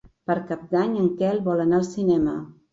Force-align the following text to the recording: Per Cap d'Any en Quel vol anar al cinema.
Per 0.29 0.37
Cap 0.51 0.63
d'Any 0.71 0.95
en 1.03 1.13
Quel 1.21 1.39
vol 1.51 1.63
anar 1.69 1.81
al 1.85 1.89
cinema. 1.93 2.37